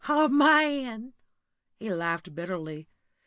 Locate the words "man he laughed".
0.29-2.33